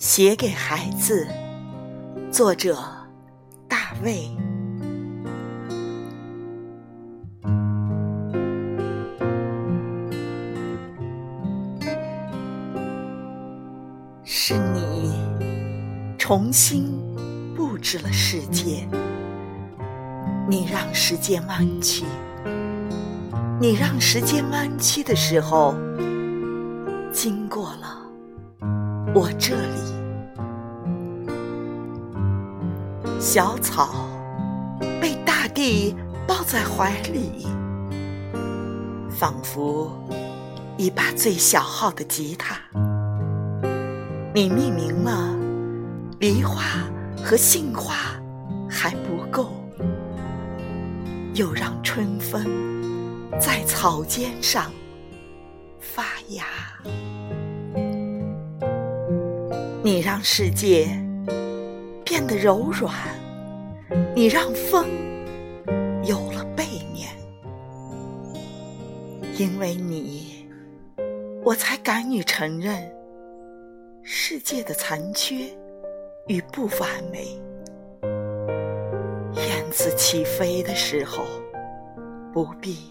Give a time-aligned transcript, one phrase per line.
[0.00, 1.28] 写给孩子，
[2.32, 2.82] 作者
[3.68, 4.30] 大卫。
[14.24, 15.12] 是你
[16.16, 16.98] 重新
[17.54, 18.88] 布置了世界，
[20.48, 22.06] 你让时间弯曲，
[23.60, 25.74] 你让时间弯曲的时候，
[27.12, 27.98] 经过了。
[29.12, 29.89] 我这里，
[33.20, 34.08] 小草
[34.98, 35.94] 被大地
[36.26, 37.46] 抱在怀里，
[39.10, 39.92] 仿佛
[40.78, 42.56] 一把最小号的吉他。
[44.34, 45.36] 你命名了
[46.18, 46.62] 梨花
[47.22, 47.94] 和杏花
[48.70, 49.52] 还不够，
[51.34, 52.42] 又让春风
[53.38, 54.72] 在草尖上
[55.78, 56.46] 发芽。
[59.82, 60.88] 你让世界
[62.10, 62.92] 变得柔软，
[64.16, 64.84] 你让风
[66.02, 67.08] 有了背面，
[69.36, 70.44] 因为你，
[71.44, 72.82] 我才敢于承认
[74.02, 75.56] 世界的残缺
[76.26, 77.28] 与不完美。
[79.34, 81.22] 燕子起飞的时候，
[82.32, 82.90] 不必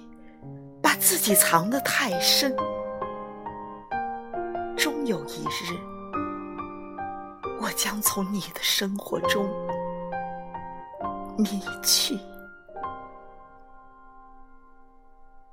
[0.81, 2.55] 把自己藏得太深，
[4.77, 5.98] 终有一日。
[7.61, 9.45] 我将从你的生活中
[11.37, 12.17] 离去，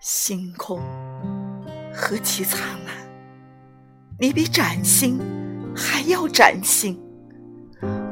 [0.01, 0.81] 星空
[1.93, 2.95] 何其灿烂，
[4.21, 5.19] 你比崭新
[5.77, 7.01] 还要崭新。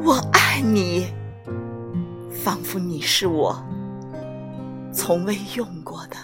[0.02, 1.06] 我爱你，
[2.30, 3.64] 仿佛你是我
[4.92, 6.16] 从未用过的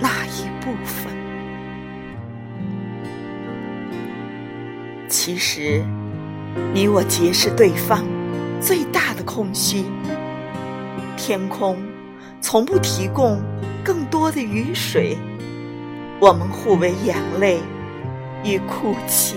[0.00, 1.17] 那一部分。
[5.08, 5.82] 其实，
[6.74, 8.04] 你我皆是对方
[8.60, 9.84] 最大的空虚。
[11.16, 11.78] 天空
[12.42, 13.40] 从不提供
[13.82, 15.16] 更多的雨水，
[16.20, 17.58] 我们互为眼泪
[18.44, 19.36] 与哭泣。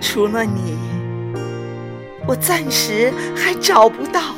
[0.00, 0.78] 除了你，
[2.26, 4.36] 我暂时还找不到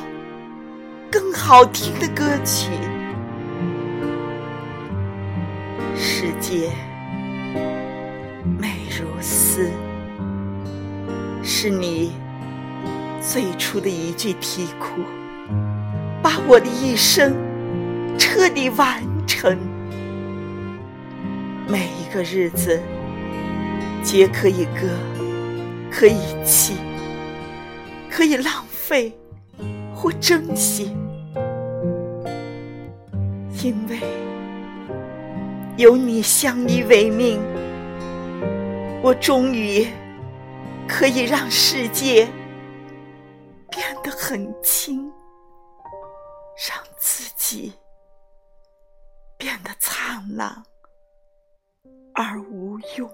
[1.10, 2.70] 更好听的歌曲。
[5.94, 6.70] 世界。
[8.58, 8.79] 美
[9.52, 9.68] 斯，
[11.42, 12.12] 是你
[13.20, 15.02] 最初的一句啼哭，
[16.22, 17.34] 把我的一生
[18.16, 19.58] 彻底完成。
[21.66, 22.80] 每一个日子，
[24.04, 24.88] 皆可以歌，
[25.90, 26.74] 可以泣，
[28.08, 29.12] 可以浪费
[29.92, 30.96] 或珍惜，
[33.64, 33.98] 因为
[35.76, 37.40] 有你相依为命。
[39.02, 39.88] 我终于
[40.86, 42.28] 可以让世界
[43.70, 45.10] 变得很轻，
[46.68, 47.72] 让自己
[49.38, 50.62] 变得灿烂
[52.14, 53.10] 而无用。